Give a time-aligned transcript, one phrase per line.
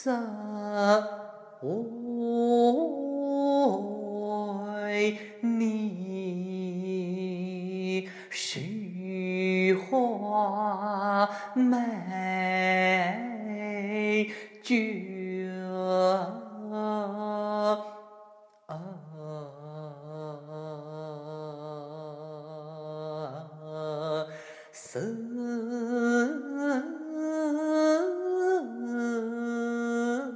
[0.00, 0.14] 怎
[1.60, 1.68] 为
[5.40, 6.78] 你
[8.30, 11.74] 虚华美
[14.62, 15.50] 绝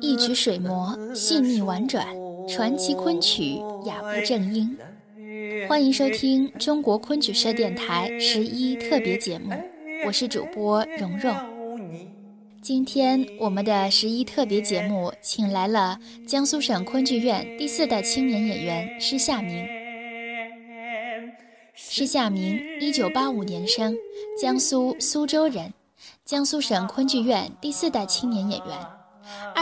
[0.03, 2.05] 一曲水磨，细腻婉转，
[2.49, 4.77] 传奇昆曲，雅不正音。
[5.69, 9.53] 欢迎收听中国昆曲社电台十一特别节目，
[10.05, 11.33] 我是主播蓉蓉。
[12.61, 15.97] 今天我们的十一特别节目，请来了
[16.27, 19.65] 江苏省昆剧院第四代青年演员施夏明。
[21.77, 23.97] 施夏明，一九八五年生，
[24.37, 25.73] 江苏苏州人，
[26.25, 28.77] 江苏省昆剧院第四代青年演员。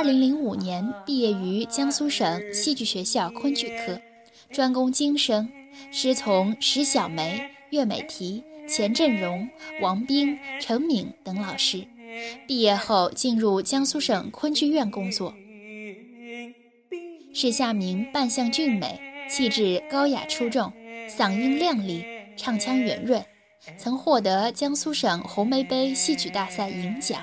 [0.01, 4.01] 二零零五年毕业于江苏省戏剧学校昆剧科，
[4.51, 5.47] 专攻京声，
[5.93, 9.47] 师从石小梅、岳美缇、钱振荣、
[9.83, 11.87] 王冰、程敏等老师。
[12.47, 15.35] 毕业后进入江苏省昆剧院工作。
[17.35, 18.99] 施夏明扮相俊美，
[19.29, 20.73] 气质高雅出众，
[21.11, 22.03] 嗓音亮丽，
[22.39, 23.23] 唱腔圆润，
[23.77, 27.23] 曾获得江苏省红梅杯戏曲大赛银奖。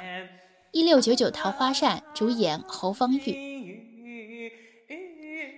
[0.78, 3.82] 一六九九《桃花扇》主演侯方域。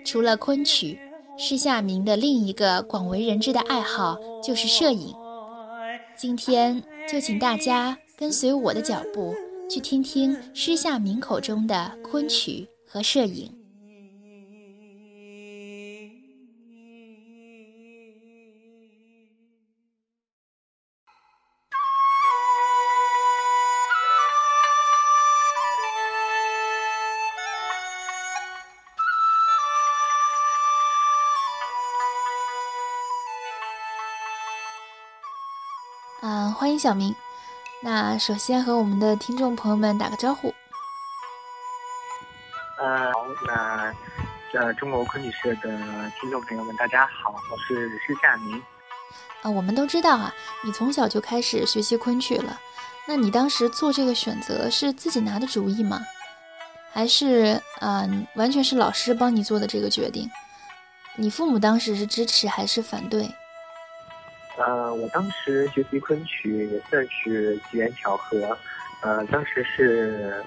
[0.06, 0.98] 除了昆曲，
[1.38, 5.14] 施夏明的另一个广为人知的爱好就是摄影。
[6.16, 9.36] 今天就请大家跟随我的脚步，
[9.70, 13.54] 去听听施夏明口中的昆曲和摄影。
[36.22, 37.16] 嗯，欢迎小明。
[37.82, 40.54] 那首先和我们的听众朋友们打个招呼。
[42.78, 43.94] 呃，好，那
[44.60, 48.62] 呃，中国昆曲社的听众朋友们，大家好，我是施夏明。
[49.44, 52.60] 啊，我们都知道啊，你从小就开始学习昆曲了。
[53.08, 56.02] 那你当时做这个选择是自己拿的主意吗？
[56.92, 60.30] 还是嗯，完全是老师帮你做的这个决定？
[61.16, 63.34] 你父母当时是支持还是反对？
[64.60, 68.58] 呃，我当时学习昆曲也算是机缘巧合。
[69.02, 70.44] 呃，当时是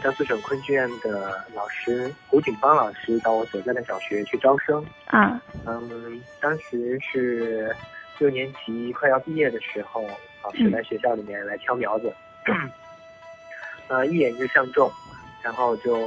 [0.00, 4.84] 江苏省昆剧院的老师胡景芳老师到我所在的小学去招生。
[5.06, 5.42] 啊。
[5.66, 7.74] 嗯，当时是
[8.18, 10.08] 六年级快要毕业的时候，
[10.44, 12.12] 老师来学校里面来挑苗子。
[13.88, 14.88] 呃，一眼就相中，
[15.42, 15.98] 然后就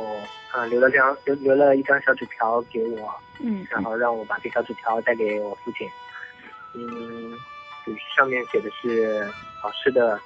[0.54, 3.14] 啊留了张留留了一张小纸条给我。
[3.42, 3.68] 嗯。
[3.70, 5.86] 然后让我把这小纸条带给我父亲。
[6.74, 7.34] 嗯，
[7.86, 9.30] 就上面写的是
[9.64, 10.20] 老师的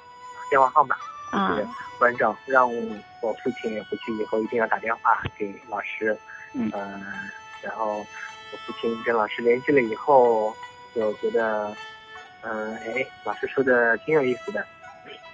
[0.48, 0.96] 电话号码，
[1.32, 1.66] 就是
[1.98, 2.72] 关照，让
[3.20, 6.16] 我父亲回去以后一定要打电话给老师。
[6.54, 6.70] 嗯，
[7.62, 10.54] 然后我父亲跟老师联系了以后，
[10.94, 11.74] 就觉得，
[12.42, 14.64] 嗯，哎，老师说的挺有意思的，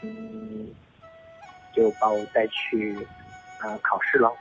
[0.01, 0.69] 嗯，
[1.75, 3.07] 就把我带去
[3.61, 4.35] 呃考试了。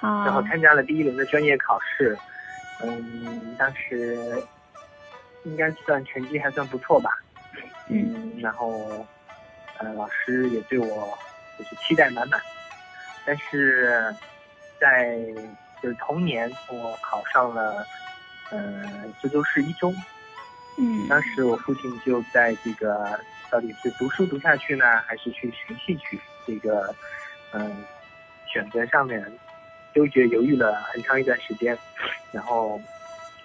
[0.00, 0.24] 啊。
[0.24, 2.16] 然后参加了第一轮的专业考试，
[2.80, 4.40] 嗯，当时。
[5.44, 7.10] 应该算成绩还算不错吧，
[7.88, 9.04] 嗯，然后，
[9.78, 11.18] 呃，老师也对我
[11.58, 12.40] 就是期待满满，
[13.26, 14.14] 但是
[14.78, 15.18] 在
[15.82, 17.84] 就是同年我考上了，
[18.50, 18.82] 呃，
[19.20, 19.92] 苏州市一中，
[20.78, 23.18] 嗯，当时我父亲就在这个
[23.50, 26.94] 到底是读书读下去呢，还是去学戏曲这个，
[27.52, 27.84] 嗯，
[28.46, 29.20] 选择上面
[29.92, 31.76] 纠结犹豫了很长一段时间，
[32.30, 32.80] 然后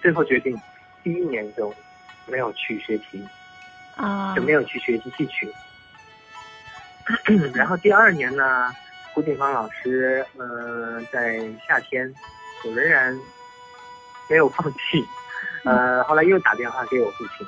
[0.00, 0.56] 最后决定
[1.02, 1.74] 第一年就。
[2.28, 3.24] 没有去学习，
[3.96, 5.52] 啊，就没有去学习戏曲。
[7.54, 8.70] 然后第二年呢，
[9.14, 12.12] 胡锦芳老师，嗯，在夏天，
[12.64, 13.18] 我仍然
[14.28, 15.06] 没有放弃，
[15.64, 17.46] 呃，后来又打电话给我父亲，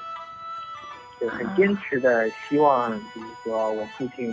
[1.20, 4.30] 就很坚持的希望，就是说我父亲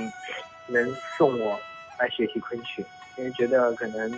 [0.70, 1.60] 能送我
[2.00, 2.86] 来学习昆曲，
[3.18, 4.10] 因为觉得可能，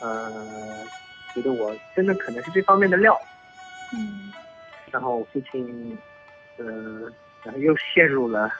[0.00, 0.84] 呃，
[1.32, 3.16] 觉得我真的可能是这方面的料，
[3.92, 4.32] 嗯。
[4.92, 5.98] 然后父亲，
[6.58, 7.02] 嗯，
[7.44, 8.50] 然后又陷入了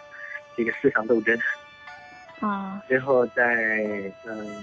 [0.57, 1.37] 这个思想斗争，
[2.41, 4.63] 啊，最后在嗯，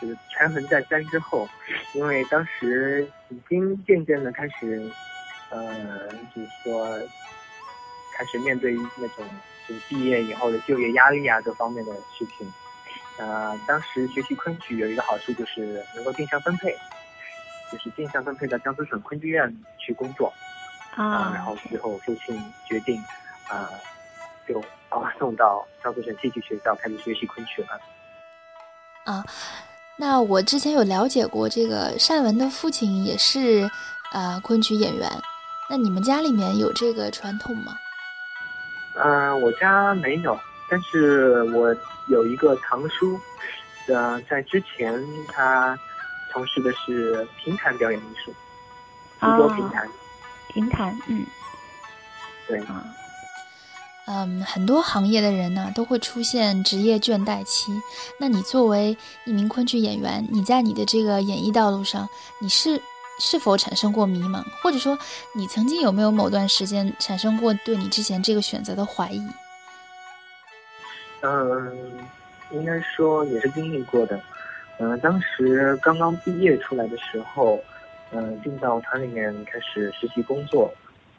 [0.00, 1.48] 就是权衡再三之后，
[1.92, 4.90] 因为当时已经渐渐的开始，
[5.50, 6.98] 呃，就是说
[8.16, 9.28] 开始面对那种
[9.66, 12.52] 就是毕业以后的就业压力啊各方面的事情，
[13.18, 16.78] 呃，当时学习昆曲有一个好处就是能够定向分配，
[17.70, 20.32] 就是定向分配到江苏省昆剧院去工作。
[20.98, 22.36] 啊，然后最后父亲
[22.66, 23.00] 决定，
[23.48, 23.70] 啊，
[24.48, 27.80] 就把我送到江苏省戏剧学校开始学习昆曲了。
[29.04, 29.24] 啊，
[29.96, 33.70] 那我之前有了解过，这个单文的父亲也是
[34.12, 35.08] 呃昆曲演员。
[35.70, 37.76] 那你们家里面有这个传统吗？
[38.96, 40.36] 嗯，我家没有，
[40.68, 41.72] 但是我
[42.08, 43.20] 有一个堂叔，
[43.86, 45.78] 呃，在之前他
[46.32, 48.34] 从事的是评弹表演艺术，
[49.20, 49.88] 啊，评弹。
[50.48, 51.24] 平谈，嗯，
[52.46, 52.84] 对啊，
[54.06, 57.70] 嗯，很多行业的人呢都会出现职业倦怠期。
[58.18, 62.08] 那你作为一名昆剧演员，你在你的这个演艺道路上，
[62.40, 62.80] 你是
[63.20, 64.98] 是否产生过迷茫，或者说
[65.34, 69.22] 你曾经有没有某段时间产生过对你之前这个选择的怀疑？
[71.20, 72.08] 嗯，
[72.50, 74.18] 应该说也是经历过的。
[74.78, 77.62] 嗯，当时刚刚毕业出来的时候。
[78.10, 80.72] 嗯，进到团里面开始实习工作，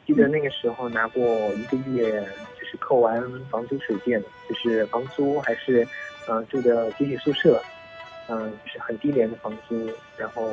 [0.06, 2.20] 记得那个时候拿过一个月，
[2.58, 5.86] 就是扣完房租水电，就是房租还是，
[6.26, 7.62] 嗯住的集体宿舍，
[8.28, 10.50] 嗯就是很低廉的房租，然后，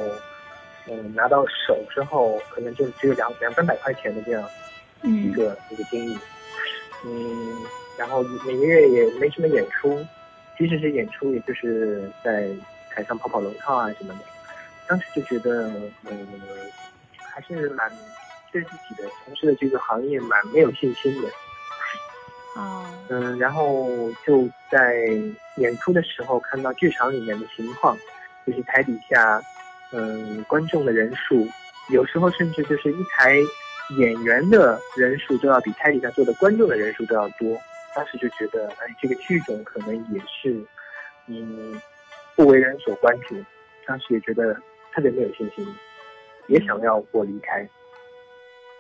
[0.88, 4.48] 嗯拿到手之后可能就只有两两三百块钱的这样，
[5.01, 6.18] 一个一个经历，
[7.04, 7.56] 嗯，
[7.98, 10.06] 然后每个月也没什么演出，
[10.56, 12.48] 即使是演出，也就是在
[12.92, 14.19] 台上跑跑龙套啊什么的。
[14.88, 15.69] 当时就觉得，
[16.10, 16.28] 嗯，
[17.18, 17.92] 还是蛮
[18.51, 21.28] 对自己的从事的这个行业蛮没有信心的。
[22.56, 22.86] 哦。
[23.10, 25.06] 嗯，然后就在
[25.57, 27.98] 演出的时候看到剧场里面的情况，
[28.45, 29.42] 就是台底下，
[29.92, 31.48] 嗯，观众的人数，
[31.90, 33.36] 有时候甚至就是一台
[33.98, 37.60] 演员的人数都要比台底下坐的观众的人数都要多。
[37.94, 40.62] 当时就觉得，哎，这个剧种可能也是，
[41.28, 41.81] 嗯，
[42.36, 43.36] 不为人所关注。
[43.86, 44.57] 当时也觉得。
[44.98, 45.64] 特别没有信心，
[46.48, 47.70] 也想要我离开。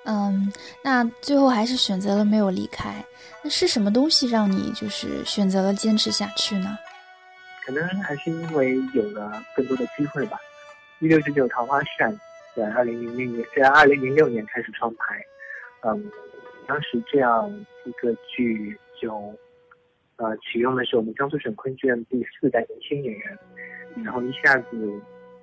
[0.05, 0.51] 嗯，
[0.83, 3.05] 那最后还是选择了没有离开。
[3.43, 6.75] 那是什么东西让你就是选择了坚持下去呢？
[7.63, 10.39] 可能还是因为有了更多的机会吧。
[11.01, 12.11] 一六九九桃花扇
[12.55, 15.23] 在二零零六年，在二零零六年开始创排。
[15.81, 16.11] 嗯，
[16.65, 17.47] 当时这样
[17.85, 19.13] 一个剧就，
[20.15, 23.37] 呃，启用的是我们江苏省昆剧院第四代年轻演员，
[24.03, 24.99] 然后一下子。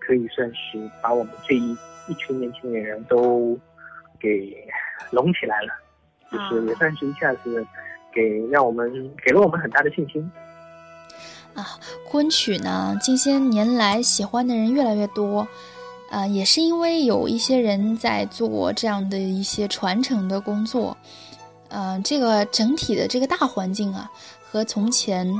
[0.06, 1.76] 可以算是把我们这一
[2.08, 3.58] 一群年轻演员都
[4.20, 4.54] 给
[5.10, 5.68] 拢起来了，
[6.30, 7.66] 就是也算是一下子
[8.12, 8.90] 给让我们
[9.24, 10.30] 给了我们很大的信心。
[11.54, 11.78] 啊，
[12.08, 15.46] 昆曲呢，近些年来喜欢的人越来越多，
[16.10, 20.96] 啊，也是因为有一些人在做这样的一些传承的工作，
[21.68, 24.10] 呃，这个整体的这个大环境啊，
[24.42, 25.32] 和从前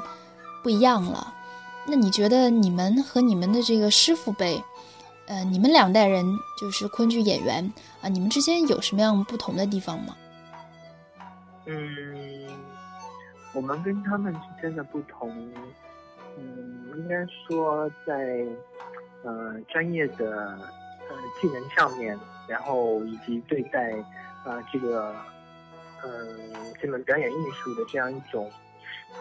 [0.63, 1.35] 不一样了。
[1.87, 4.63] 那你觉得你们和你们的这个师傅辈，
[5.27, 6.25] 呃，你们两代人
[6.59, 10.17] 就是昆剧演员啊，你们之间有什么样不同的地方吗？
[11.67, 12.49] 嗯，
[13.53, 15.31] 我们跟他们之间的不同，
[16.39, 18.47] 嗯，应该说在
[19.23, 20.59] 呃专业的
[21.09, 23.93] 呃技能上面，然后以及对待
[24.45, 25.15] 啊这个
[26.03, 26.11] 嗯
[26.81, 28.51] 这门表演艺术的这样一种。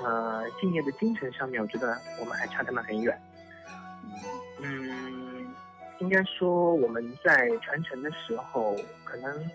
[0.02, 3.18] 呃，敬业的精神上面，我觉得我们还差他们很远。
[4.60, 5.54] 嗯，
[6.00, 9.50] 应该说我们在传承的时候，可能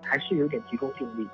[0.00, 1.28] 还是有点急功近利。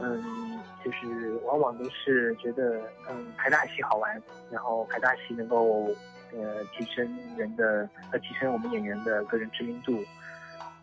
[0.00, 4.20] 嗯，就是往往都是觉得，嗯，排大戏好玩，
[4.50, 5.86] 然后排大戏能够
[6.32, 10.04] 呃提升人的呃提升我们演员的个人知名度。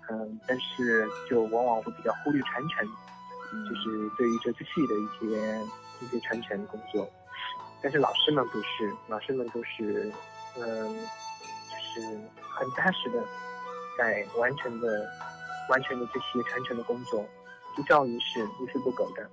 [0.10, 5.60] 嗯，但是就往往会比较忽略传承，就是对于这出戏的一些。
[6.02, 7.08] 一些传承工作，
[7.82, 10.12] 但是老师们不是，老师们都是，
[10.58, 13.24] 嗯，就是很踏实的，
[13.98, 15.06] 在完成的
[15.70, 17.26] 完成的这些传承的工作，
[17.76, 19.30] 不教于是一丝不苟的，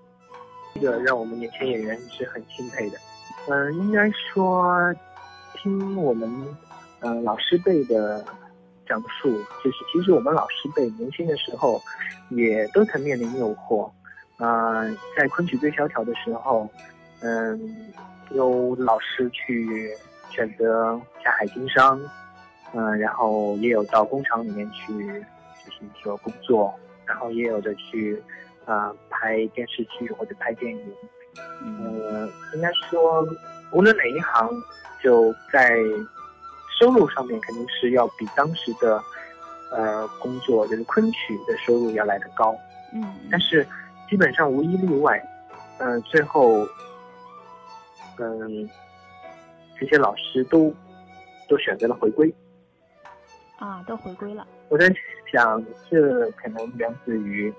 [0.74, 2.98] 这个让我们年轻演员是很钦佩的。
[3.48, 4.94] 嗯，应该说，
[5.54, 6.56] 听我们
[7.00, 8.24] 呃老师辈的
[8.86, 9.30] 讲述，
[9.64, 11.82] 就是其实我们老师辈年轻的时候，
[12.30, 13.90] 也都曾面临诱惑。
[14.42, 14.84] 啊，
[15.16, 16.68] 在昆曲最萧条的时候，
[17.20, 17.92] 嗯，
[18.30, 19.88] 有老师去
[20.30, 22.00] 选择下海经商，
[22.74, 24.92] 嗯，然后也有到工厂里面去
[25.64, 28.20] 就是说工作，然后也有的去
[28.64, 30.92] 啊拍电视剧或者拍电影，
[31.62, 33.24] 嗯，应该说
[33.70, 34.50] 无论哪一行，
[35.00, 35.70] 就在
[36.80, 39.00] 收入上面肯定是要比当时的
[39.70, 42.56] 呃工作就是昆曲的收入要来得高，
[42.92, 43.64] 嗯，但是。
[44.12, 45.18] 基本上无一例外，
[45.78, 46.68] 嗯，最后，
[48.18, 48.68] 嗯，
[49.80, 50.70] 这些老师都
[51.48, 52.30] 都选择了回归。
[53.56, 54.46] 啊，都回归了。
[54.68, 54.86] 我在
[55.32, 57.50] 想，这可能源自于，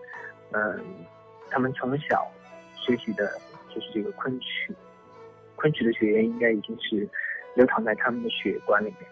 [0.51, 0.79] 嗯，
[1.49, 2.23] 他们从小
[2.75, 3.35] 学习的
[3.73, 4.75] 就是这个昆曲，
[5.55, 7.09] 昆曲的血液应该已经是
[7.55, 9.09] 流淌在他们的血管里面。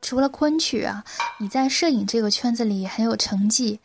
[0.00, 1.02] 除了昆曲啊，
[1.40, 3.80] 你在摄影这个圈子里很有成绩。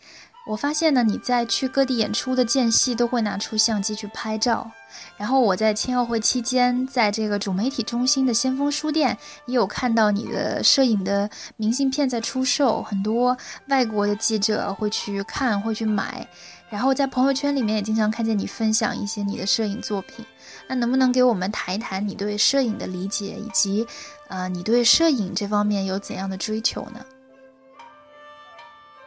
[0.48, 4.70] 我发现呢，你在去各地演出的间隙都会拿出相机去拍照。
[5.16, 9.16] 然后我在青奥会期间，在这个主媒体中心的先锋书店
[9.46, 16.28] 也有看到你的摄影的明信片在出售，很多外国的记者会去看，会去买。
[16.68, 20.26] 然后在朋友圈里面也经常看见你分享一些你的摄影作品。
[20.68, 23.86] 那能不能给我们谈一谈你对摄影的理解，以及
[24.30, 27.00] 呃，你对摄影这方面有怎样的追求呢？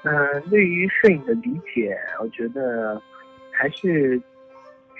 [0.04, 3.00] 嗯，对于摄影的理解，我觉得
[3.52, 4.18] 还是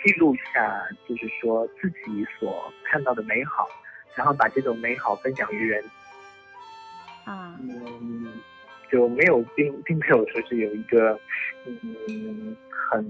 [0.02, 3.68] 记录下，就是说自己所看到的美好，
[4.14, 5.84] 然后把这种美好分享于人。
[7.24, 8.32] 啊，嗯，
[8.92, 11.18] 就没有并并没有说是有一个
[11.66, 13.04] 嗯很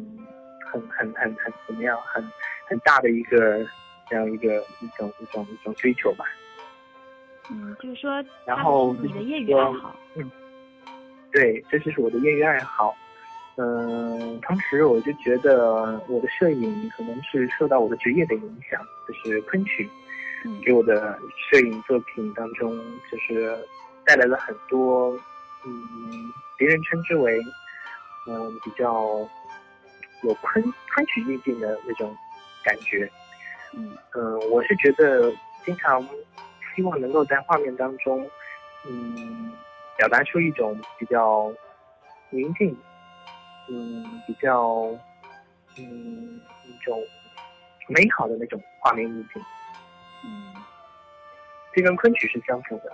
[0.71, 2.27] 很很很很怎么样很
[2.69, 3.67] 很大的一个
[4.09, 6.25] 这样一个一种一种一种追求吧。
[7.51, 9.95] 嗯，就是说，然后你的业余爱好。
[10.15, 10.31] 嗯。
[11.33, 12.95] 对，这就是我的业余爱好。
[13.57, 19.89] 嗯，当时我就觉得我的摄影可能是受到我的职业的影响，就是昆曲，
[20.65, 21.19] 给我的
[21.51, 22.79] 摄影作品当中，
[23.11, 23.55] 就是
[24.07, 25.13] 带来了很多，
[25.67, 27.41] 嗯，别人称之为，
[28.27, 29.05] 嗯，比较
[30.23, 30.63] 有昆
[30.95, 32.17] 昆曲意境的那种
[32.65, 33.11] 感觉。
[33.75, 35.31] 嗯，嗯，我是觉得
[35.65, 36.03] 经常
[36.75, 38.27] 希望能够在画面当中，
[38.87, 39.53] 嗯。
[40.03, 41.49] 表达出一种比较
[42.31, 42.77] 宁静，
[43.69, 44.89] 嗯，比较
[45.79, 47.01] 嗯一种
[47.87, 49.41] 美好的那种画面意境，
[50.25, 50.53] 嗯，
[51.73, 52.93] 这跟昆曲是相符的。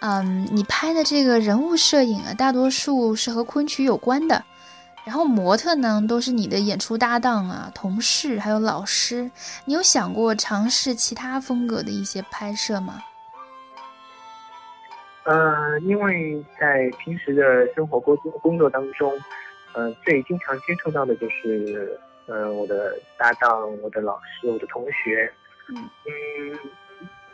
[0.00, 4.44] 嗯，你拍的这个人物摄影啊，大多数是和昆曲有关的，
[5.06, 9.30] 然后模特呢都是你的演出搭档啊、同事还有老师。
[9.64, 13.02] 你有想过尝试其他风格的一些拍摄吗？
[15.26, 19.12] 呃，因为在平时的生活工作工作当中，
[19.74, 25.30] 呃，最经常接触到的就是，呃，我的搭档、我的老师、我的同学，
[25.68, 25.76] 嗯。
[26.06, 26.58] 嗯，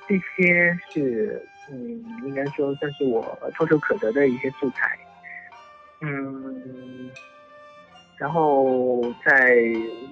[0.08, 3.22] 这些是，嗯，应该说算是我
[3.54, 4.98] 唾手可得的一些素材，
[6.00, 7.10] 嗯，
[8.18, 9.62] 然后在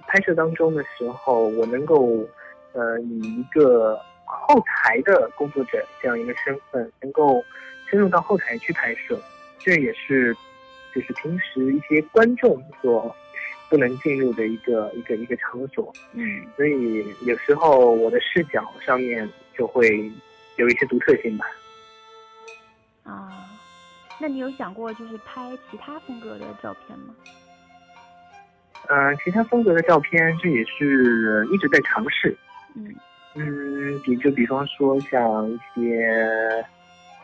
[0.06, 2.24] 拍摄当中的时候，我能够，
[2.72, 3.98] 呃，以一个
[4.30, 7.44] 后台的工作者这样一个身份，能够。
[7.88, 9.20] 深入到后台去拍摄，
[9.58, 10.32] 这也是
[10.94, 13.12] 就是平时一些观众所
[13.68, 15.92] 不能进入的一个一个一个场所。
[16.12, 20.08] 嗯，所以有时候我的视角上面就会
[20.54, 21.44] 有一些独特性吧。
[23.02, 23.50] 啊，
[24.20, 27.12] 那你有想过就是拍其他风格的照片吗？
[28.86, 32.38] 嗯，其他风格的照片，这也是一直在尝试。
[32.76, 32.94] 嗯
[33.40, 36.64] 嗯，比就比方说像一些。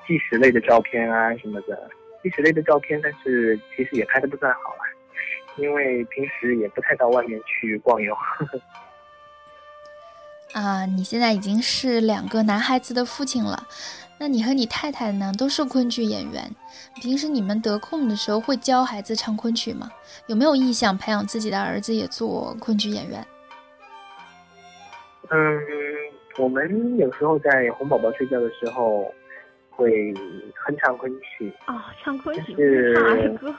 [0.08, 1.90] 纪实类的照片啊什么的，
[2.23, 4.87] 纪实类的照片，但是其实也拍的不算好啊，
[5.56, 8.16] 因为平时也不太到外面去逛游。
[10.54, 13.66] 啊，你现在已经是两个男孩子的父亲了，
[14.20, 16.49] 那你和你太太呢都是昆剧演员，
[17.02, 19.90] 平时你们得空的时候会教孩子唱昆曲吗？
[20.28, 23.26] 有没有意向培养自己的儿子也做昆剧演员？
[25.30, 25.61] 嗯，
[26.38, 29.12] 我们有时候在哄宝宝睡觉的时候。
[29.78, 30.11] 会
[30.55, 32.95] 哼唱昆曲哦，唱昆曲是
[33.38, 33.55] 歌。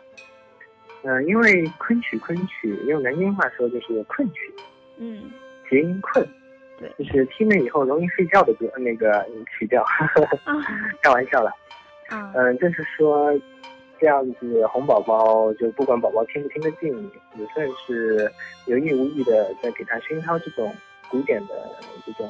[1.04, 4.54] 嗯，因为昆曲，昆曲用南京话说就是困曲，
[4.96, 5.30] 嗯，
[5.68, 6.26] 谐音困，
[6.78, 9.84] 对，就是听了以后容易睡觉的歌，那个曲调，
[11.04, 11.50] 开玩笑了，
[12.08, 13.38] 啊，嗯，就是说
[14.00, 16.90] 这样子哄宝宝，就不管宝宝听不听得进，
[17.38, 18.32] 也算是
[18.64, 20.74] 有意无意的在给他熏陶这种
[21.10, 22.28] 古典的这种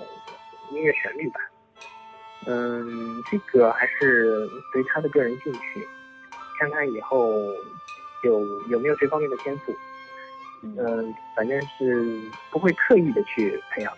[0.71, 1.41] 音乐旋律吧。
[2.47, 5.89] 嗯，这个还是随他的个人兴趣，
[6.59, 7.33] 看他以后
[8.23, 9.75] 有有没有这方面的天赋。
[10.63, 13.93] 嗯，反正是不会刻意的去培养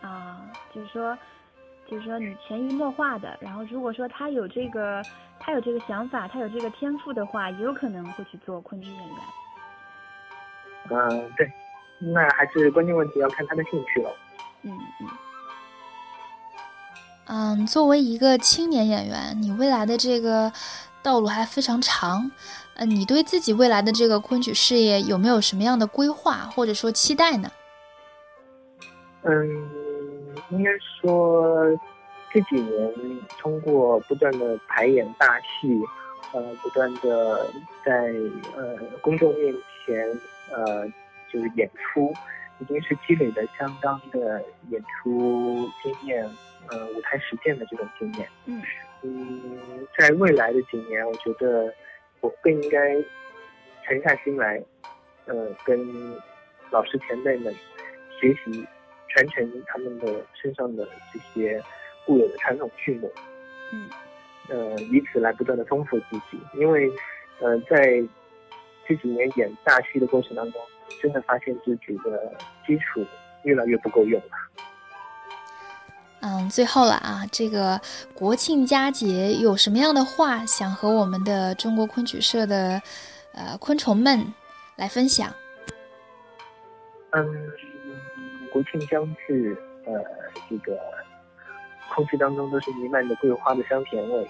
[0.00, 0.08] 他。
[0.08, 0.40] 啊，
[0.74, 1.16] 就是说，
[1.86, 5.02] 就是说你潜移默化的，然后如果说他有这个，
[5.38, 9.16] 他有这个想法，他有这个天赋的话，也有可能会去做昆剧演员。
[10.90, 11.50] 嗯，对，
[11.98, 14.10] 那还是关键问题要看他的兴趣了。
[14.62, 15.08] 嗯嗯。
[17.28, 20.52] 嗯，作为一个青年演员，你未来的这个
[21.02, 22.30] 道路还非常长。
[22.74, 27.50] 呃，你对自己未来的这个昆曲事业有没有什么样的规划或者说期待呢？
[29.22, 29.66] 嗯，
[30.50, 31.56] 应该说
[32.30, 32.92] 这几年
[33.40, 35.80] 通过不断的排演大戏，
[36.32, 37.50] 呃，不断的
[37.84, 38.12] 在
[38.54, 40.06] 呃公众面前
[40.52, 40.86] 呃
[41.36, 42.12] 就是演出，
[42.58, 46.24] 已经是积累了相当的演出经验，
[46.70, 48.28] 呃，舞台实践的这种经验。
[48.46, 48.62] 嗯
[49.02, 51.72] 嗯，在未来的几年，我觉得
[52.20, 52.94] 我更应该
[53.84, 54.62] 沉下心来，
[55.26, 55.78] 呃，跟
[56.70, 57.54] 老师前辈们
[58.20, 58.66] 学习。
[59.08, 61.62] 传承他们的身上的这些
[62.04, 63.10] 固有的传统剧目，
[63.72, 63.88] 嗯，
[64.50, 66.38] 呃，以此来不断的丰富自己。
[66.52, 66.86] 因为，
[67.40, 68.04] 呃，在
[68.86, 70.60] 这几年演大戏的过程当中，
[71.02, 72.32] 真的发现自己的
[72.66, 73.04] 基础
[73.42, 74.28] 越来越不够用了。
[76.20, 77.80] 嗯，最后了啊，这个
[78.14, 82.80] 国庆佳节有什么样的话想和我们的中国昆曲社的
[83.32, 84.32] 呃昆虫们
[84.76, 85.32] 来分享？
[87.12, 87.52] 嗯。
[88.52, 89.92] 国庆将至，呃，
[90.48, 90.80] 这个
[91.94, 94.26] 空气当中都是弥漫着桂花的香甜味。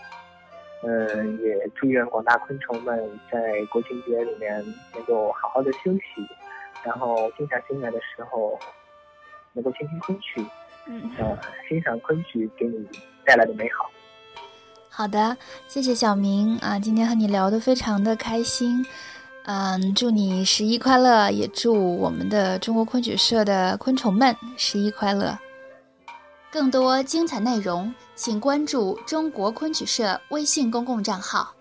[0.83, 6.27] 呃，也祝愿广大昆虫们在国庆节里面能够好好的休息，
[6.87, 8.57] 然后静下心来的时候，
[9.53, 10.47] 能够听听昆曲，
[10.87, 11.37] 嗯，呃，
[11.69, 12.89] 欣赏昆曲给你
[13.25, 13.91] 带来的美好。
[14.89, 18.87] 好的，谢谢小明啊，今天和你聊得非常的开心。
[19.43, 21.29] 嗯，祝你十一快乐！
[21.31, 25.37] 也祝我们的中国昆曲社的昆虫们十一快乐。
[26.53, 31.53] 更多精彩内容，请关注中国昆曲社微信公共账号，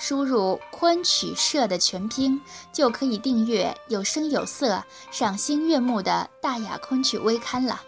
[0.00, 2.40] 输入“昆曲社”的全拼，
[2.72, 7.82] 就可以订阅有声有色、赏心悦目的大雅昆曲微刊了。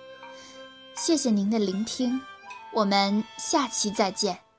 [0.95, 2.21] 谢谢您的聆听，
[2.75, 4.52] 我们下期再见。